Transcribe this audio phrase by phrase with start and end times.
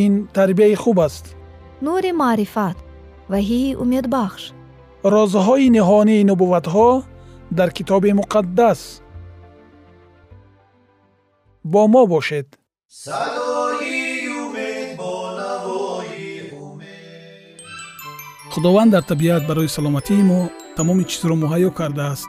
[0.00, 1.24] ин тарбияи хуб аст.
[1.86, 2.76] Нури маърифат
[3.32, 4.42] ваҳии умедбахш.
[5.14, 6.90] Розҳои ниҳонии нубувватҳо
[7.58, 8.80] дар китоби муқаддас.
[11.72, 12.48] Бо мо бошед.
[18.52, 20.40] Худованд дар табиат барои саломатии мо
[20.76, 22.28] тамоми чизро муҳайё кардааст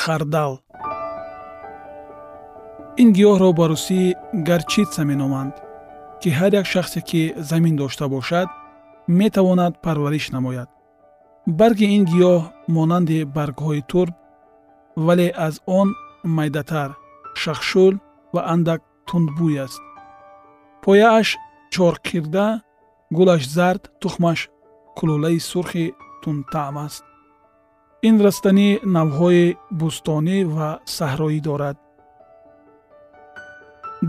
[0.00, 0.52] хардал
[3.02, 4.00] ин гиёҳро ба русӣ
[4.48, 5.54] гарчитса меноманд
[6.20, 8.48] ки ҳар як шахсе ки замин дошта бошад
[9.20, 10.68] метавонад парвариш намояд.
[11.58, 12.42] Барги ин гиёҳ
[12.76, 14.14] монанди баргҳои турб
[15.06, 15.88] вале аз он
[16.36, 16.90] майдатар
[17.42, 17.94] шахшул
[18.34, 19.82] ва андак тундбӯй аст.
[20.82, 21.28] Пояаш
[21.74, 22.46] чорқирда
[23.16, 24.40] гулаш зард тухмаш
[24.96, 25.86] кулулаи сурхи
[26.22, 27.04] тундтаъм аст
[28.08, 29.44] ин растанӣ навъҳои
[29.78, 31.76] бӯстонӣ ва саҳроӣ дорад.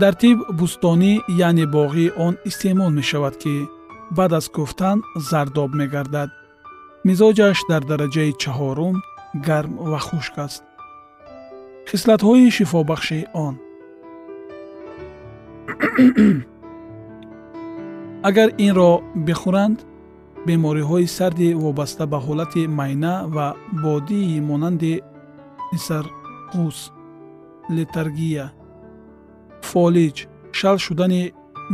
[0.00, 1.12] Дар тиб бӯстонӣ
[1.46, 3.54] яъне боғӣ он истеъмол мешавад ки
[4.16, 6.30] баъд аз кӯфтан зардоб мегардад.
[7.08, 8.96] Мизоҷаш дар дараҷаи чаҳорум
[9.46, 10.62] гарм ва хушк аст.
[11.90, 13.54] Хислатҳои шифобахши он.
[18.28, 18.92] Агар инро
[19.26, 19.78] бихӯранд
[20.46, 23.46] бемориҳои сарди вобаста ба ҳолати майна ва
[23.82, 24.94] бодии монанди
[25.72, 26.78] нисарқус
[27.76, 28.46] летаргия
[29.70, 30.16] фолиҷ
[30.58, 31.22] шал шудани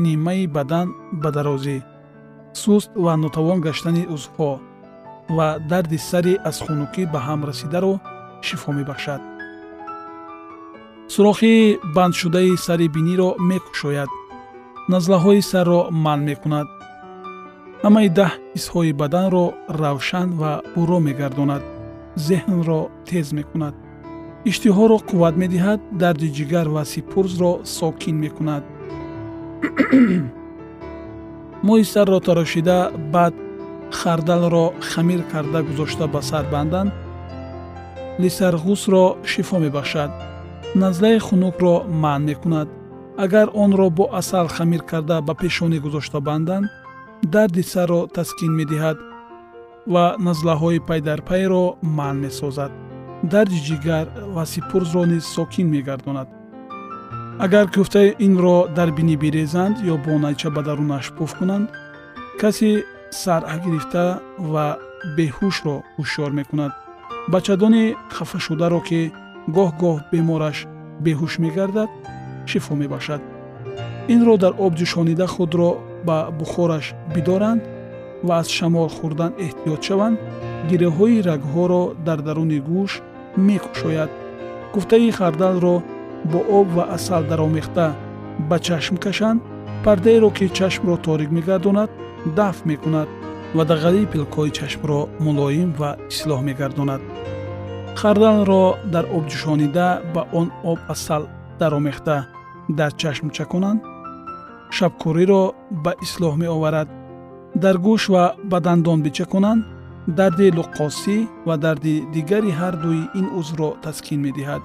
[0.04, 0.86] нимаи бадан
[1.22, 1.78] ба дарозӣ
[2.62, 4.52] суст ва нотавон гаштани узвҳо
[5.36, 7.94] ва дарди сари аз хунукӣ ба ҳам расидаро
[8.46, 9.20] шифо мебахшад.
[11.12, 11.54] Сурохи
[11.96, 14.10] бандшудаи сари биниро мекушояд.
[14.92, 16.68] Назлаҳои сарро манъ мекунад
[17.84, 19.44] ҳамаи даҳ ҳисҳои баданро
[19.82, 21.62] равшан ва пурро мегардонад
[22.26, 23.74] зеҳнро тез мекунад.
[24.50, 28.64] Иштиҳоро қувват медиҳад дарди ҷигар ва сипурзро сокин мекунад.
[31.66, 32.78] Мӯи сарро тарошида
[33.14, 33.34] баъд
[33.98, 36.90] хардалро хамир карда гузошта ба сар банданд.
[38.22, 40.10] Лисарғусро шифо мебахшад.
[40.82, 42.68] Назлаи хунукро манъ мекунад.
[43.24, 46.66] Агар онро бо асал хамир карда ба пешонӣ гузошта банданд
[47.22, 48.98] дарди сарро таскин медиҳад
[49.92, 52.72] ва назлаҳои пайдарпайро манъ месозад.
[53.32, 56.28] Дарди ҷигар ва сипурзро низ сокин мегардонад.
[57.44, 61.66] Агар кӯфтаи инро дар бинӣ бирезанд ё бо найча ба дарунаш пуф кунанд
[62.40, 62.70] каси
[63.22, 64.04] саръа гирифта
[64.52, 64.66] ва
[65.16, 66.72] беҳушро ҳушёр мекунад.
[67.32, 69.00] Бачадони хафашударо ки
[69.56, 70.58] гоҳ-гоҳ бемораш
[71.04, 71.90] беҳуш мегардад
[72.50, 73.22] шифо мебахшад
[74.14, 75.70] инро дар об ҷӯшонида худро
[76.06, 77.62] ба бухораш бидоранд
[78.26, 80.16] ва аз шамол хӯрдан эҳтиёт шаванд
[80.68, 82.92] гиряҳои рагҳоро дар даруни гӯш
[83.46, 84.10] мекушояд.
[84.72, 85.76] Куфтаи хардалро
[86.32, 87.86] бо об ва асал даромехта
[88.48, 89.40] ба чашм кашанд
[89.84, 91.90] пардаеро ки чашмро торик мегардонад
[92.38, 93.08] дафт мекунад
[93.56, 97.00] ва дағалии пилкҳои чашмро мулоим ва ислоҳ мегардонад.
[98.00, 98.64] Хардалро
[98.94, 101.22] дар об ҷӯшонида ба он об асал
[101.60, 102.16] даромехта
[102.78, 103.80] дар чашм чаконанд
[104.76, 105.42] шабкуриро
[105.84, 106.88] ба ислоҳ меоварад.
[107.62, 109.62] Дар гӯш ва ба дандон бичаконанд
[110.18, 114.62] дарди луққосӣ ва дарди дигари ҳардуи ин узвро таскин медиҳад.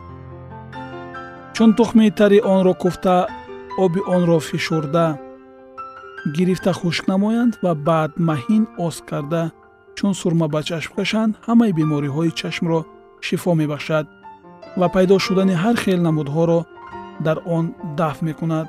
[1.56, 3.18] Чун тухми тари онро куфта
[3.84, 5.08] оби онро фишурда
[6.36, 9.44] гирифта хушк намоянд ва баъд маҳин оз карда
[9.96, 12.80] чун сурма ба чашм кашанд ҳамаи бемориҳои чашмро
[13.26, 14.06] шифо мебахшад
[14.80, 16.60] ва пайдо шудани ҳар хел намудҳоро
[17.26, 17.66] дар он
[18.00, 18.68] дафт мекунад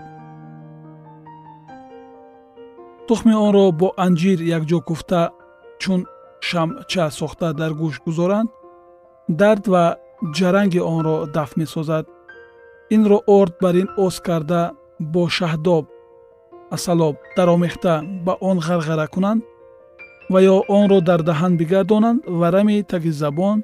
[3.09, 5.23] тухми онро бо анҷир якҷо куфта
[5.83, 6.01] чун
[6.49, 8.49] шамча сохта дар гӯш гузоранд
[9.41, 9.85] дард ва
[10.37, 12.05] ҷаранги онро дафт месозад.
[12.95, 14.61] Инро орд бар ин оз карда
[15.13, 15.85] бо шаҳдоб
[16.77, 17.93] асалоб даромехта
[18.25, 19.43] ба он ғарғара кунанд
[20.33, 23.57] ва ё онро дардаҳан бигардонанд ва рами таги забон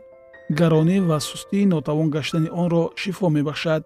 [0.59, 3.83] гаронӣ ва сустии нотавон гаштани онро шифо мебахшад.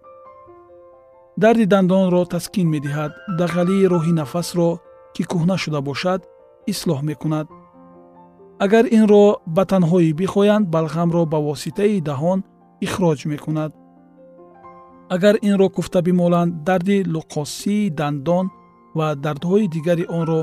[1.41, 4.69] Дарди дандонро таскин медиҳад дағалии роҳи нафасро
[5.13, 6.19] ки кӯҳна шуда бошад
[6.71, 7.47] ислоҳ мекунад.
[8.65, 9.25] Агар инро
[9.55, 12.39] ба танҳоӣ бихоянд балғамро ба воситаи даҳон
[12.85, 13.71] ихроҷ мекунад.
[15.15, 18.45] Агар инро куфта бимоланд дарди луқосии дандон
[18.97, 20.41] ва дардҳои дигари онро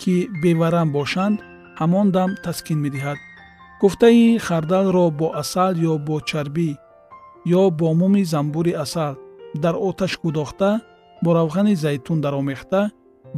[0.00, 1.36] ки беварам бошанд
[1.80, 3.18] ҳамон дам таскин медиҳад.
[3.80, 6.70] Гуфтаи хардалро бо асал ё бо чарбӣ
[7.60, 9.14] ё бо муми замбури асал
[9.62, 10.70] дар оташ гудохта
[11.22, 12.80] бо равғани зайтун даромехта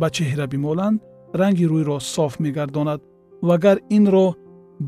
[0.01, 1.01] ба чеҳра бимоланд
[1.41, 3.01] ранги рӯйро соф мегардонад.
[3.49, 4.27] Вагар инро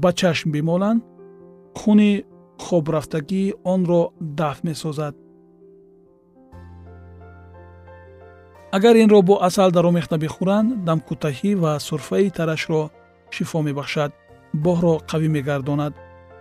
[0.03, 1.03] ба чашм бимоланд
[1.79, 2.25] хуни
[2.65, 5.15] хобрафтагии онро дафт месозад.
[8.77, 12.91] Агар инро бо асал даромехта бихӯранд дамкӯтаҳӣ ва сурфаи тарашро
[13.35, 14.13] шифо мебахшад.
[14.65, 15.93] Боҳро қавӣ мегардонад.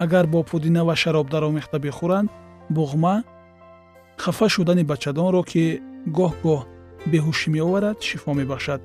[0.04, 2.30] Агар бо пудина ва шароб даромехта бихӯранд
[2.76, 3.16] буғма
[4.18, 5.64] хафа шудани бачадонро ки
[6.18, 6.73] гоҳ-гоҳ
[7.12, 8.82] беҳушӣ меоварад шифо мебахшад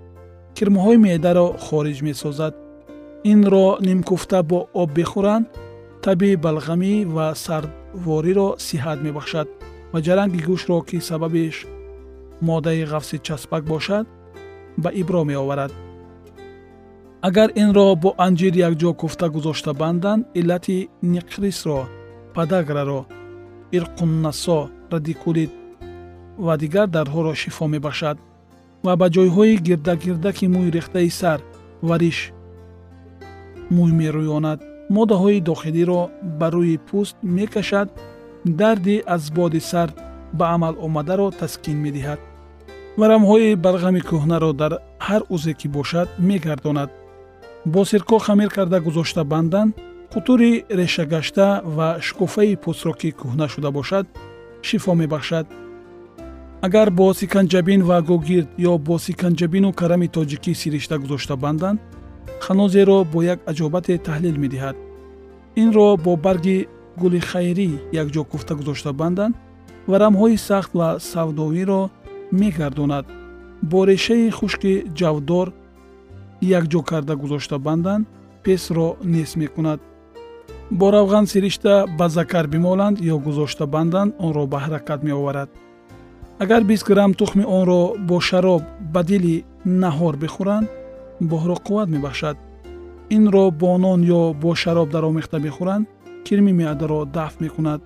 [0.59, 2.55] кирмҳои меъдаро хориҷ месозад.
[3.33, 5.47] Инро нимкуфта бо об бихӯранд
[6.05, 9.49] таби балғамӣ ва сардвориро сиҳат мебахшад
[9.93, 11.57] ва ҷаранги гӯшро ки сабабиш
[12.47, 14.07] моддаи ғафси часпак бошад
[14.83, 15.73] ба ибро меоварад.
[17.29, 20.79] Агар инро бо анҷир якҷо куфта гузошта банданд иллати
[21.15, 21.81] никрисро
[22.35, 23.01] падаграро
[23.77, 24.59] ирқуннасо
[24.93, 25.53] радикулит
[26.47, 28.17] ва дигар дардҳоро шифо мебахшад
[28.85, 31.41] ва ба ҷойҳои гирдагирдаки мӯй рехтаи сар
[31.89, 32.19] ва риш
[33.77, 34.61] мӯй мерӯёнад.
[34.97, 36.03] Моддаҳои дохилиро
[36.39, 37.89] ба рӯи пӯст мекашад.
[38.61, 39.89] Дарди аз боди сар
[40.39, 42.21] ба амал омадаро таскин медиҳад.
[43.01, 44.73] Варамҳои балғами кӯҳнаро дар
[45.07, 46.91] ҳар узе ки бошад мегардонад.
[47.73, 49.69] Бо сирко хамир карда гузошта бандан
[50.13, 50.51] қутури
[50.81, 51.47] решагашта
[51.77, 54.07] ва шукуфаи пӯстро ки кӯҳна шуда бошад
[54.69, 55.47] шифо мебахшад
[56.67, 61.79] агар бо сиканҷабин ва гогирд ё бо сиканҷабину карами тоҷикӣ сиришта гузошта банданд
[62.45, 64.77] ханозеро бо як аҷобате таҳлил медиҳад.
[65.63, 66.59] Инро бо барги
[67.01, 67.69] гули хайрӣ
[68.03, 69.35] якҷо куфта гузошта банданд
[69.91, 71.83] варамҳои сахт ва савдовиро
[72.41, 73.07] мегардонад.
[73.71, 75.47] Бо решаи хушки ҷавдор
[76.59, 78.09] якҷо карда гузошта банданд
[78.45, 79.81] песро нес мекунад.
[80.71, 85.51] Бо равған сиришта ба закар бимоланд ё гузошта банданд онро ба ҳаракат меоварад
[86.39, 88.63] агар бист грамм тухми онро бо шароб
[88.93, 90.69] ба дили наҳор бихӯранд
[91.31, 92.37] боҳро қувват мебахшад.
[93.17, 95.89] Инро бо нон ё бо шароб даромехта бихӯранд
[96.25, 97.81] кирми меъдаро дафт мекунад.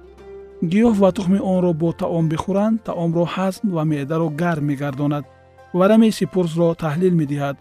[0.70, 5.24] Гиёҳ ва тухми онро бо таом бихӯранд таомро ҳазм ва меъдаро гарм мегардонад.
[5.78, 7.56] Варами сипурсро таҳлил медиҳад.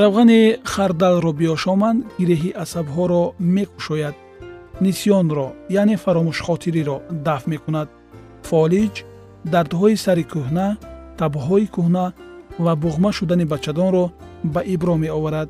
[0.00, 0.40] Равғани
[0.72, 3.22] хардалро биёшоманд гиреҳи асабҳоро
[3.56, 4.16] мекушояд.
[4.84, 5.46] Нисьёнро
[5.80, 7.88] яъне фаромӯшхотириро дафт мекунад.
[8.48, 8.94] Фолиҷ
[9.52, 10.68] дардҳои сари кӯҳна
[11.20, 12.06] табҳои кӯҳна
[12.64, 14.04] ва буғма шудани бачадонро
[14.54, 15.48] ба ибро меоварад.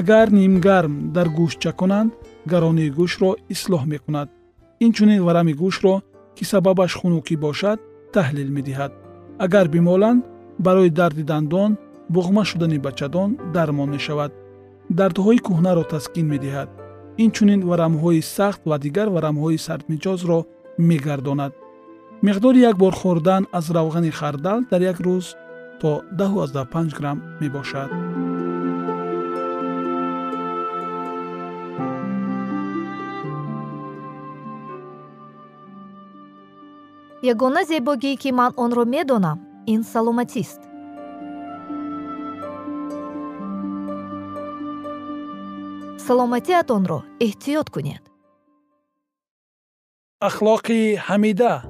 [0.00, 2.10] Агар нимгарм дар гӯшт чаконанд
[2.52, 4.28] гаронии гӯшро ислоҳ мекунад.
[4.86, 5.94] Инчунин варами гӯшро
[6.36, 7.78] ки сабабаш хунукӣ бошад
[8.14, 8.92] таҳлил медиҳад.
[9.44, 10.22] Агар бимоланд
[10.66, 11.70] барои дарди дандон
[12.14, 14.32] буғма шудани бачадон дармон мешавад.
[14.98, 16.68] Дардҳои кӯҳнаро таскин медиҳад.
[17.24, 20.38] Инчунин варамҳои сахт ва дигар варамҳои сардмиҷозро
[20.88, 21.52] мегардонад
[22.22, 25.26] миқдори як бор хӯрдан аз равғани хардал дар як рӯз
[25.80, 27.90] то 15 грамм мебошад.
[37.22, 40.60] Ягона зебогие ки ман онро медонам ин саломатист.
[46.06, 48.02] Саломатиатонро эҳтиёт кунед.
[50.28, 51.69] Ахлоқи ҳамида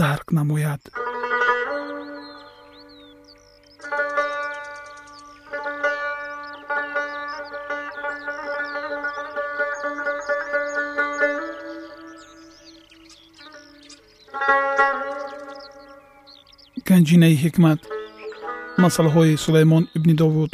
[0.00, 0.80] дарк намояд.
[16.88, 17.80] Ганҷинаи ҳикмат
[18.82, 20.52] масъалаҳои сулаймон ибни довуд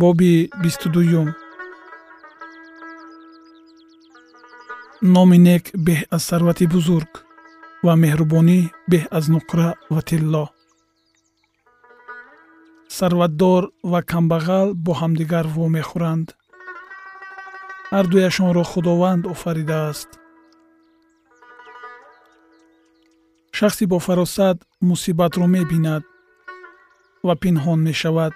[0.00, 0.32] боби
[0.62, 1.28] бисту дуюм
[5.14, 7.25] номи нек беҳ аз сарвати бузург
[7.86, 10.44] ва меҳрубонӣ беҳ аз нуқра ва тилло.
[12.98, 13.62] Сарватдор
[13.92, 16.28] ва камбағал бо ҳамдигар вомехӯранд.
[17.94, 20.10] Ҳардуяшонро худованд офаридааст.
[23.58, 26.02] Шахси бофаросат мусибатро мебинад
[27.26, 28.34] ва пинҳон мешавад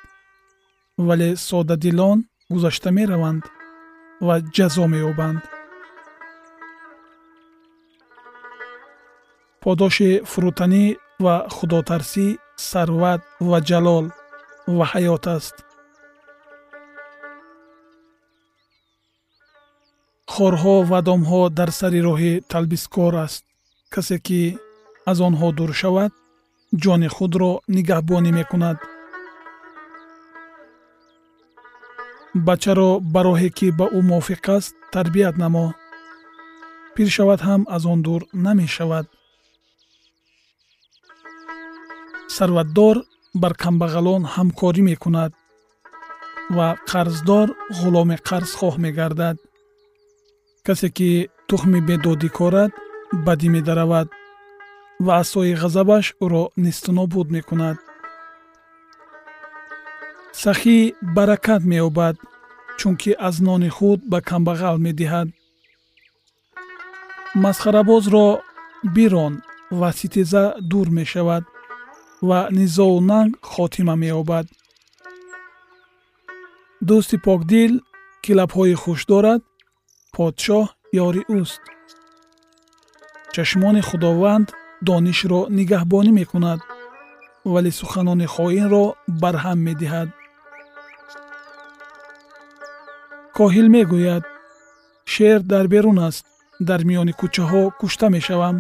[1.07, 2.19] вале содадилон
[2.53, 3.43] гузашта мераванд
[4.27, 5.43] ва ҷазо меёбанд
[9.63, 10.85] подоши фурӯтанӣ
[11.25, 12.27] ва худотарсӣ
[12.71, 14.07] сарват ва ҷалол
[14.77, 15.57] ва ҳаёт аст.
[20.33, 23.43] Хорҳо ва домҳо дар сари роҳи талбискор аст.
[23.95, 24.43] Касе ки
[25.11, 26.13] аз онҳо дур шавад
[26.83, 28.79] ҷони худро нигаҳбонӣ мекунад.
[32.47, 35.67] Бачаро ба роҳе ки ба ӯ мувофиқ аст тарбият намо.
[36.95, 39.07] Пир шавад ҳам аз он дур намешавад
[42.37, 42.97] сарватдор
[43.43, 45.33] бар камбағалон ҳамкорӣ мекунад
[46.57, 49.37] ва қарздор ғуломи қарзхоҳ мегардад.
[50.67, 51.11] Касе ки
[51.49, 52.73] тухми бедодӣ корад
[53.27, 54.09] бадӣ медаравад
[55.05, 57.77] ва асои ғазабаш ӯро нестунобуд мекунад.
[60.43, 60.79] Сахӣ
[61.17, 62.17] баракат меёбад
[62.79, 65.29] чунки аз нони худ ба камбағал медиҳад.
[67.45, 68.27] Масхарабозро
[68.95, 69.35] бирон
[69.79, 71.45] ва ситеза дур мешавад
[72.29, 74.47] ва низоу нанг хотима меёбад
[76.89, 77.73] дӯсти покдил
[78.23, 79.43] ки лабҳои хуш дорад
[80.15, 80.67] подшоҳ
[81.07, 81.63] ёри ӯст
[83.35, 84.47] чашмони худованд
[84.89, 86.61] донишро нигаҳбонӣ мекунад
[87.53, 88.85] вале суханони хоинро
[89.23, 90.09] барҳам медиҳад
[93.37, 94.25] коҳил мегӯяд
[95.13, 96.25] шер дар берун аст
[96.69, 98.57] дар миёни кӯчаҳо кушта мешавам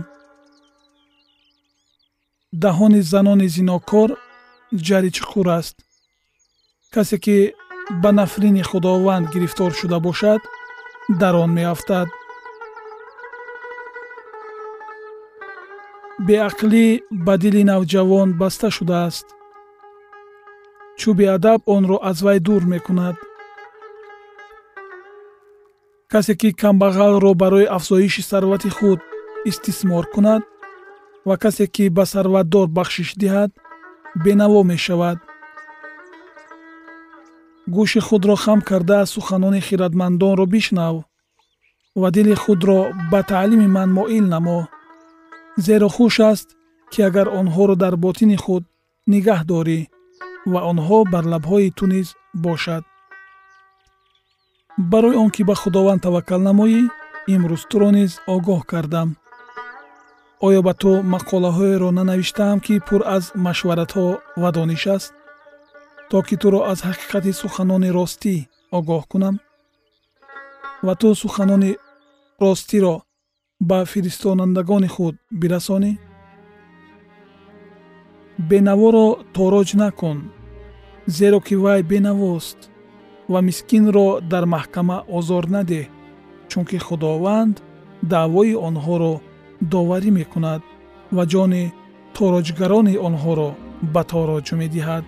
[2.52, 4.10] даҳони занони зинокор
[4.86, 5.76] ҷари чуқур аст.
[6.94, 7.38] Касе ки
[8.02, 10.40] ба нафрини худованд гирифтор шуда бошад
[11.20, 12.08] дар он меафтад.
[16.26, 16.86] Беақлӣ
[17.26, 19.26] ба дили навҷавон баста шудааст.
[20.98, 23.16] Чӯби адаб онро аз вай дур мекунад.
[26.12, 29.00] Касе ки камбағалро барои афзоиши сарвати худ
[29.50, 30.42] истисмор кунад
[31.28, 33.50] ва касе ки ба сарватдор бахшиш диҳад
[34.24, 35.18] бенаво мешавад.
[37.74, 40.96] гӯши худро хам карда суханони хиратмандонро бишнав
[42.00, 42.78] ва дили худро
[43.10, 44.60] ба таълими ман моил намо
[45.66, 46.48] зеро хуш аст
[46.92, 48.64] ки агар онҳоро дар ботини худ
[49.12, 49.80] нигаҳ дорӣ
[50.52, 52.08] ва онҳо бар лабҳои ту низ
[52.44, 52.82] бошад.
[54.92, 56.80] барои он ки ба худованд таваккал намоӣ
[57.34, 59.08] имрӯз туро низ огоҳ кардам
[60.46, 64.06] оё ба ту мақолаҳоеро нанавиштаам ки пур аз машваратҳо
[64.42, 65.12] ва дониш аст?
[66.10, 68.34] То ки туро аз ҳақиқати суханони ростӣ
[68.78, 69.36] огоҳ кунам?
[70.86, 71.72] Ва ту суханони
[72.44, 72.94] ростиро
[73.68, 75.92] ба фиристонандагони худ бирасонӣ?
[78.50, 79.06] Бенаворо
[79.36, 80.18] тороҷ накун
[81.16, 82.58] зеро ки вай бенавост
[83.32, 85.86] ва мискинро дар маҳкама озор надеҳ
[86.50, 87.56] чунки худованд
[88.12, 89.14] даъвои онҳоро
[89.60, 90.62] доварӣ мекунад
[91.16, 91.64] ва ҷони
[92.16, 93.50] тороҷгарони онҳоро
[93.94, 95.04] ба тороҷ медиҳад.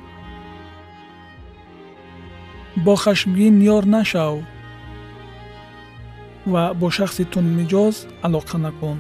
[2.85, 4.35] Бо хашмгин ёр нашав
[6.53, 8.99] ва бо шахси тундмиҷоз алоқа накун.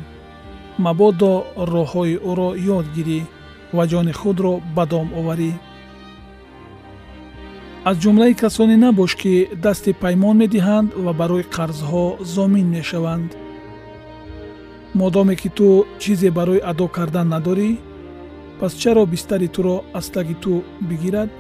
[0.85, 1.33] Мабодо
[1.73, 3.21] роҳҳои ӯро ёд гирӣ
[3.77, 5.53] ва ҷони худро ба дом оварӣ.
[7.89, 13.31] Аз ҷумлаи касоне набош ки дасти паймон медиҳанд ва барои қарзҳо зомин мешаванд
[14.95, 17.71] модоме ки ту чизе барои адо кардан надорӣ
[18.61, 21.31] пас чаро бистари туро аз таги ту бигирад?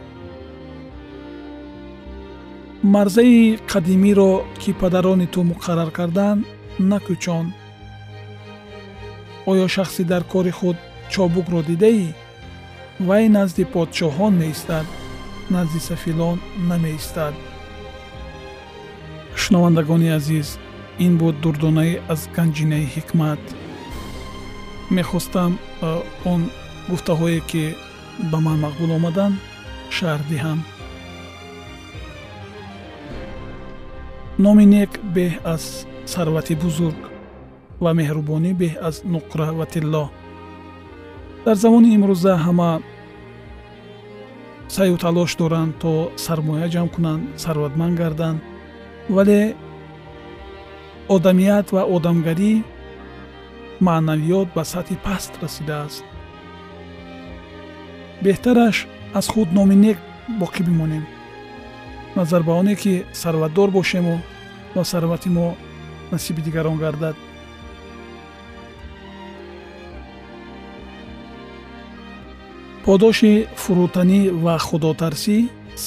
[2.82, 6.46] Марзаи қадимиро ки падарони ту муқаррар карданд
[6.90, 7.46] накӯчон?
[9.50, 10.76] Оё шахсе дар кори худ
[11.12, 12.08] чобукро дидаӣ?
[13.00, 14.86] Вай назди подшоҳон меистад
[15.50, 16.38] назди сафилон
[16.70, 17.34] намеистад?
[19.40, 20.48] Шунавандагони азиз
[20.98, 23.42] ин буд дурдонае аз ганҷинаи ҳикмат.
[24.90, 25.58] Мехостам
[26.32, 26.50] он
[26.90, 27.64] гуфтаҳое ки
[28.30, 29.34] ба ман мақбул омаданд
[29.96, 30.58] шарҳ диҳам.
[34.44, 35.64] Номи нек беҳ аз
[36.12, 37.00] сарвати бузург
[37.84, 40.04] ва меҳрубонӣ беҳ аз нуқра ва тилло
[41.44, 42.70] дар замони имрӯза ҳама
[44.74, 45.92] сайю талош доранд то
[46.24, 48.40] сармоя ҷамъ кунанд сарватманд гарданд.
[49.16, 49.40] Вале
[51.08, 52.52] одамият ва одамгарӣ
[53.86, 56.04] маънавиёт ба сатҳи паст расидааст.
[58.24, 58.76] Беҳтараш
[59.18, 59.98] аз худ номи нек
[60.40, 61.04] боқӣ бимонем.
[62.16, 64.16] Назар ба оне ки сарватдор бошему
[64.74, 65.56] ва сарвати мо
[66.12, 67.16] насиби дигарон гардад.
[72.84, 73.32] Подоши
[73.62, 75.36] фурӯтанӣ ва худотарсӣ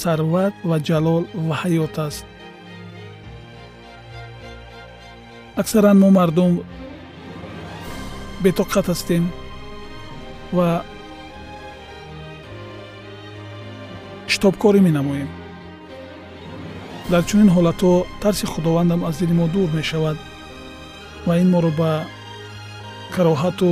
[0.01, 2.25] сарват ва ҷалол ва ҳаёт аст
[5.61, 6.51] аксаран мо мардум
[8.43, 9.23] бетоқат ҳастем
[10.57, 10.67] ва
[14.33, 15.29] шитобкорӣ менамоем.
[17.11, 20.17] Дар чунин ҳолатҳо тарси худовандам аз дили мо дур мешавад
[21.27, 21.91] ва ин моро ба
[23.15, 23.69] кароҳату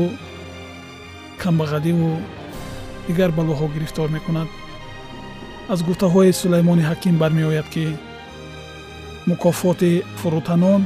[1.42, 2.10] камбағаливу
[3.08, 4.48] дигар балоҳо гирифтор мекунад.
[5.74, 7.86] Аз гуфтаҳои сулаймони ҳаким бармеояд ки
[9.30, 10.82] мукофоти фурӯтанон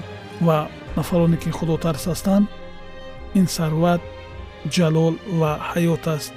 [0.48, 0.58] ва
[0.98, 2.46] нафароне ки худотарс ҳастанд
[3.40, 4.02] ин сарват
[4.76, 6.34] ҷалол ва ҳаёт аст.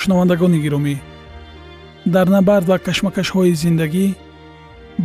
[0.00, 0.94] Шунавандагони гиромӣ
[2.14, 4.06] дар набард ва кашмакашҳои зиндагӣ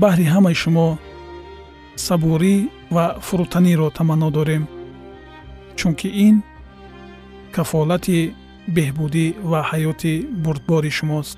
[0.02, 0.88] баҳри ҳамаи шумо
[2.06, 2.56] сабурӣ
[2.96, 4.64] ва фурӯтаниро таманно дорем
[5.80, 6.36] чунки ин
[7.56, 8.20] кафолати
[8.76, 11.38] беҳбудӣ ва ҳаёти бурдбори шумост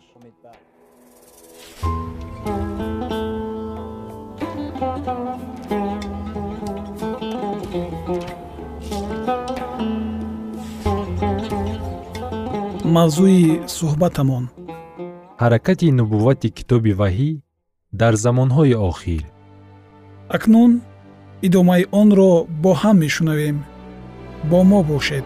[12.97, 13.43] мавзӯи
[13.77, 14.45] суҳбатамон.
[15.41, 17.31] Ҳаракати нубуввати китоби ваҳӣ
[17.99, 19.23] дар замонҳои охир.
[20.35, 20.71] Акнун
[21.47, 22.31] идомаи онро
[22.63, 23.57] бо ҳам мешунавем.
[24.49, 25.25] Бо мо бошед.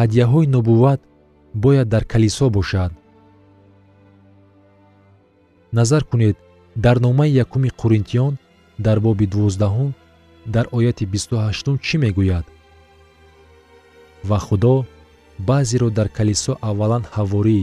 [0.00, 1.00] Ҳадияҳои нубувват
[1.62, 2.92] бояд дар калисо бошад
[5.72, 6.36] назар кунед.
[6.76, 8.38] Дар номаи якуми қуринтиён
[8.78, 9.90] дар боби дувоздаҳум
[10.46, 12.46] дар ояти бисту ҳаштум чӣ мегӯяд?
[14.28, 14.86] Ва худо
[15.48, 17.60] баъзеро дар калисо аввалан ҳаворӣ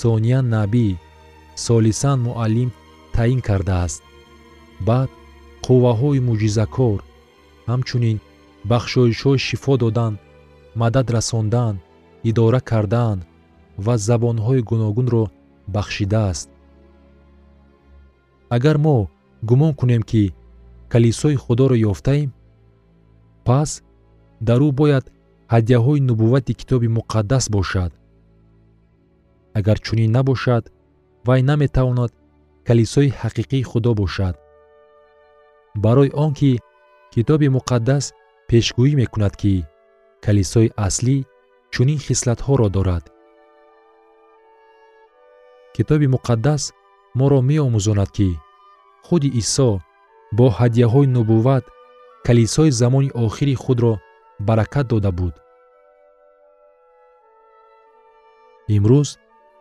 [0.00, 0.86] сониян набӣ
[1.66, 2.70] солисан муаллим
[3.14, 4.02] таъин кардааст.
[4.88, 5.10] Баъд
[5.64, 6.98] қувваҳои мӯъҷизакор
[7.70, 8.18] ҳамчунин
[8.70, 10.14] бахшоишҳои шифо додан
[10.80, 11.74] мадад расондан
[12.30, 13.18] идора кардан
[13.84, 15.24] ва забонҳои гуногунро
[15.74, 16.48] бахшидааст
[18.56, 18.96] агар мо
[19.48, 20.34] гумон кунем ки
[20.92, 22.30] калисои худоро ёфтаем
[23.46, 23.70] пас
[24.48, 25.04] дар ӯ бояд
[25.52, 27.92] ҳадияҳои нубуввати китоби муқаддас бошад.
[29.58, 30.64] Агар чунин набошад
[31.26, 32.12] вай наметавонад
[32.68, 34.34] калисои ҳақиқии худо бошад.
[35.84, 36.50] Барои он ки
[37.14, 38.04] китоби муқаддас
[38.48, 39.52] пешгӯӣ мекунад ки
[40.24, 41.16] калисои аслӣ
[41.72, 43.04] чунин хислатҳоро дорад.
[45.74, 46.62] Китоби муқаддас
[47.18, 48.30] моро меомӯзонад ки
[49.06, 49.70] худи исо
[50.36, 51.64] бо ҳадияҳои нубувват
[52.26, 53.92] калисои замони охири худро
[54.46, 55.34] баракат дода буд.
[58.76, 59.08] Имрӯз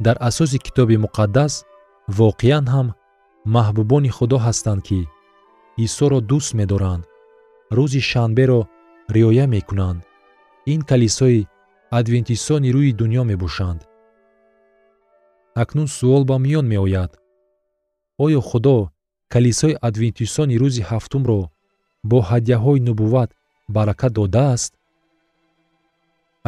[0.06, 1.54] дар асоси китоби муқаддас
[2.20, 2.88] воқеан ҳам
[3.56, 5.00] маҳбубони худо ҳастанд ки
[5.86, 7.04] исоро дӯст медоранд
[7.78, 8.62] рӯзи шанберо
[9.16, 10.00] риоя мекунанд.
[10.74, 11.48] Ин калисои
[12.00, 13.80] адвентистони рӯи дуньё мебошанд.
[15.62, 17.12] Акнун суол ба миён меояд
[18.24, 18.78] оё худо
[19.34, 21.42] калисои адвентистони рӯзи ҳафтумро
[22.10, 23.30] бо ҳадияҳои нубувват
[23.76, 24.72] баракат додааст?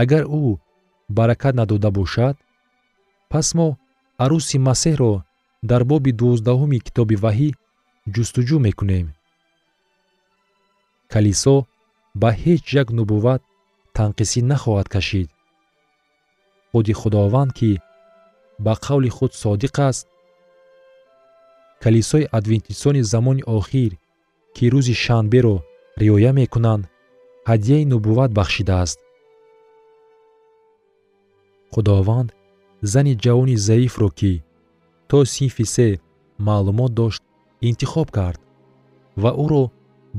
[0.02, 0.44] Агар ӯ
[1.18, 2.36] баракат надода бошад
[3.32, 3.68] пас мо
[4.24, 5.14] арӯси масеҳро
[5.70, 7.50] дар боби дувоздаҳуми китоби ваҳӣ
[8.14, 9.08] ҷустуҷӯ мекунем.
[11.14, 11.56] Калисо
[12.22, 13.42] ба ҳеҷ як нубувват
[13.98, 15.30] танқисӣ нахоҳад кашид.
[16.70, 17.72] Худи худованд ки
[18.66, 20.06] ба қавли худ содиқ аст
[21.84, 23.92] калисои адвентистони замони охир
[24.56, 25.56] ки рӯзи шанберо
[26.02, 26.84] риоя мекунанд
[27.50, 29.00] ҳадияи нубувват бахшидааст.
[31.74, 32.30] Худованд
[32.92, 34.34] зани ҷавони заифро ки
[35.10, 35.88] то синфи се
[36.48, 37.22] маълумот дошт
[37.70, 38.40] интихоб кард
[39.22, 39.64] ва ӯро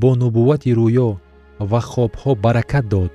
[0.00, 1.10] бо нубуввати рӯё
[1.70, 3.12] ва хобҳо баракат дод.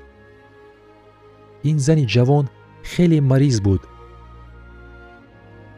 [1.69, 2.45] Ин зани ҷавон
[2.91, 3.81] хеле мариз буд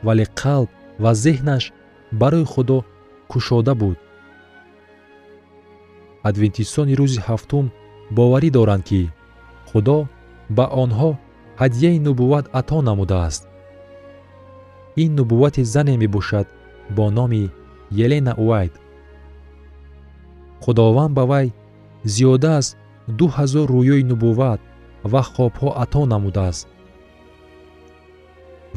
[0.06, 0.70] вале қалб
[1.04, 1.64] ва зеҳнаш
[2.12, 2.84] барои худо
[3.28, 3.98] кушода буд.
[6.30, 7.66] адвентистони рӯзи ҳафтум
[8.18, 9.02] боварӣ доранд ки
[9.70, 9.98] худо
[10.58, 11.12] ба онҳо
[11.62, 13.44] ҳадияи нубувват ато намудааст.
[15.04, 16.48] ин нубуввати зане мебошад
[16.96, 17.44] бо номи
[18.06, 18.74] елена уайт.
[20.64, 21.48] худованд ба вай
[22.14, 22.68] зиёда аз
[23.18, 24.62] ду ҳазор рӯёи нубувват
[25.12, 26.68] ва хобҳо ато намудааст.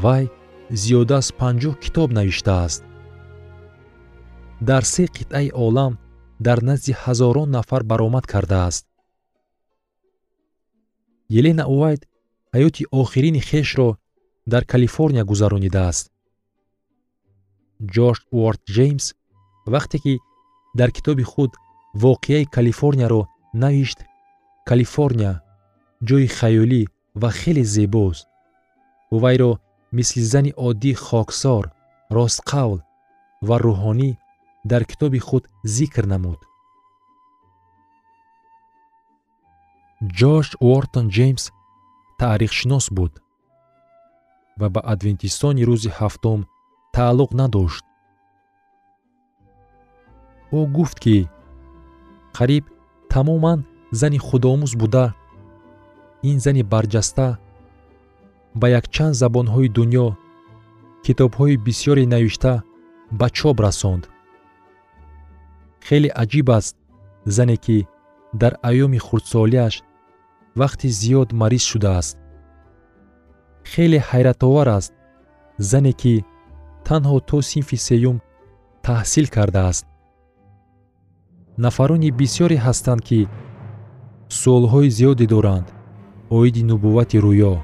[0.04, 0.24] вай
[0.82, 2.82] зиёда аз панҷоҳ китоб навиштааст
[4.60, 5.98] дар се қитъаи олам
[6.40, 8.86] дар назди ҳазорон нафар баромад кардааст.
[11.38, 12.02] Елена уайт
[12.54, 13.88] ҳаёти охирини хешро
[14.52, 16.06] дар калифорния гузаронидааст.
[17.94, 19.06] Ҷорҷ уорд ҷеймс
[19.72, 20.14] вақте ки
[20.78, 21.52] дар китоби худ
[22.04, 23.22] воқеаи калифорнияро
[23.62, 23.98] навишт
[24.68, 25.34] калифорния
[26.08, 26.82] ҷойи хаёлӣ
[27.20, 28.26] ва хеле зебост.
[29.14, 29.52] Ӯ вайро
[29.96, 31.64] мисли зани оддии хоксор
[32.16, 32.78] ростқавл
[33.48, 34.10] ва рӯҳонӣ
[34.64, 36.40] дар китоби худ зикр намуд.
[40.18, 41.44] Ҷорҷ уортон ҷеймс
[42.18, 43.12] таърихшинос буд
[44.60, 46.40] ва ба адвентистони рӯзи ҳафтум
[46.94, 47.84] тааллуқ надошт.
[50.58, 51.16] Ӯ гуфт ки
[52.36, 52.64] қариб
[53.12, 53.60] тамоман
[54.00, 55.06] зани худомӯз буда
[56.30, 57.26] ин зани барҷаста
[58.60, 60.08] ба якчанд забонҳои дуньё
[61.04, 62.52] китобҳои бисьёре навишта
[63.18, 64.02] ба чоп расонд
[65.90, 66.76] хеле аҷиб аст
[67.36, 67.78] зане ки
[68.40, 69.74] дар айёми хурдсолиаш
[70.60, 72.16] вақти зиёд мариз шудааст.
[73.70, 74.92] Хеле ҳайратовар аст
[75.70, 76.14] зане ки
[76.86, 78.16] танҳо то синфи сеюм
[78.86, 79.84] таҳсил кардааст.
[81.64, 83.20] Нафарони бисьёре ҳастанд ки
[84.40, 85.66] суолҳои зиёде доранд
[86.38, 87.54] оиди нубуввати рӯё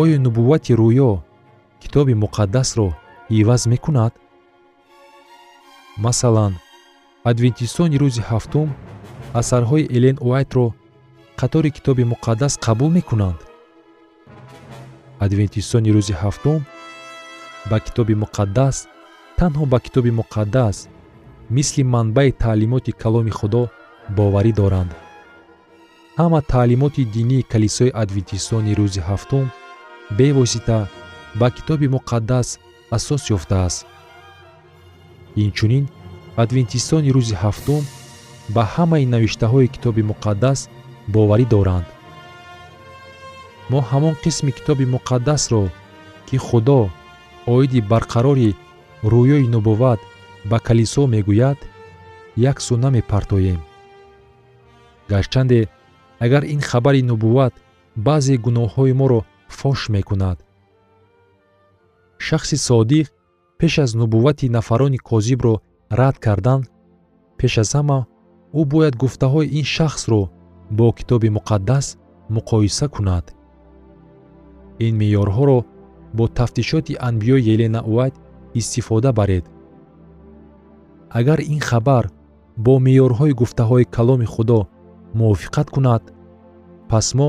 [0.00, 1.10] оё нубуввати рӯё
[1.82, 2.88] китоби муқаддасро
[3.38, 4.12] иваз мекунад?
[6.04, 6.52] Масалан
[7.30, 8.68] адвентистони рӯзи ҳафтум
[9.40, 10.66] асарҳои элен уайтро
[11.40, 13.40] қатори китоби муқаддас қабул мекунанд.
[15.26, 16.60] Адвентистони рӯзи ҳафтум
[17.70, 18.76] ба китоби муқаддас
[19.38, 20.76] танҳо ба китоби муқаддас
[21.56, 23.62] мисли манбаи таълимоти каломи худо
[24.16, 24.92] боварӣ доранд.
[26.18, 29.46] Ҳама таълимоти динии калисои адвентистони рӯзи ҳафтум
[30.10, 30.88] бевосита
[31.34, 32.58] ба китоби муқаддас
[32.90, 33.86] асос ёфтааст.
[35.36, 35.84] Инчунин
[36.36, 37.82] адвентистони рӯзи ҳафтум
[38.54, 40.58] ба ҳамаи навиштаҳои китоби муқаддас
[41.14, 41.86] боварӣ доранд.
[43.70, 45.62] Мо ҳамон қисми китоби муқаддасро
[46.26, 46.80] ки худо
[47.54, 48.50] оиди барқарори
[49.12, 50.00] рӯёи нубувват
[50.50, 51.58] ба калисо мегӯяд
[52.50, 53.60] як сӯ намепартоем
[55.10, 55.68] гарчанде
[56.24, 57.54] агар ин хабари нубувват
[58.06, 60.38] баъзе гуноҳҳои моро фош мекунад.
[62.18, 63.06] Шахси содиқ
[63.58, 65.54] пеш аз нубуввати нафарони козибро
[65.98, 66.60] рад кардан
[67.38, 67.98] пеш аз ҳама
[68.58, 70.22] ӯ бояд гуфтаҳои ин шахсро
[70.70, 71.86] бо китоби муқаддас
[72.34, 73.26] муқоиса кунад.
[74.86, 75.58] Ин меъёрҳоро
[76.16, 78.14] бо тафтишоти анбиёи елена уайд
[78.60, 79.44] истифода баред.
[81.18, 82.04] Агар ин хабар
[82.64, 84.60] бо меъёрҳои гуфтаҳои каломи худо
[85.18, 86.02] мувофиқат кунад
[86.90, 87.28] пас мо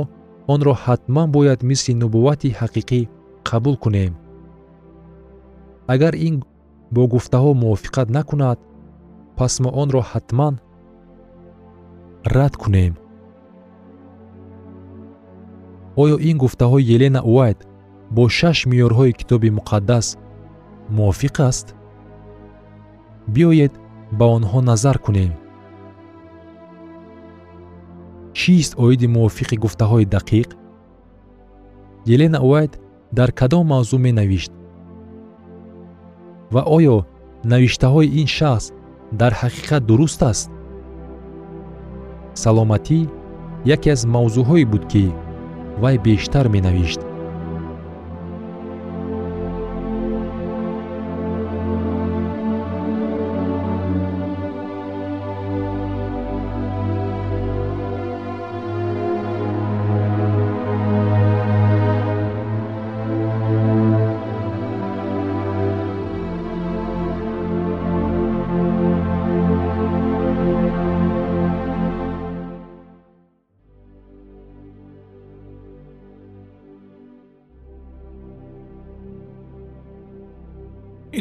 [0.54, 3.02] онро ҳатман бояд мисли нубуввати ҳақиқӣ
[3.50, 4.14] қабул кунем.
[5.94, 6.36] Агар ин
[6.94, 8.60] бо гуфтаҳо мувофиқат накунад
[9.38, 10.54] пас мо онро ҳатман
[12.36, 12.94] рад кунем.
[16.02, 17.60] Оё ин гуфтаҳои елена уайт
[18.16, 20.08] бо шаш меъёрҳои китоби муқаддас
[20.98, 21.68] мувофиқ аст?
[23.34, 23.74] Биёед
[24.18, 25.32] ба онҳо назар кунем
[28.34, 30.50] чист оиди мувофиқи гуфтаҳои дақиқ?
[32.14, 32.74] Елена уайт
[33.12, 34.52] дар кадом мавзӯъ менавишт.
[36.54, 36.98] Ва оё
[37.52, 38.66] навиштаҳои ин шахс
[39.20, 40.50] дар ҳақиқат дуруст аст?
[42.34, 43.00] Саломатӣ
[43.76, 45.06] яке аз мавзӯъҳое буд ки
[45.82, 47.02] вай бештар менавишт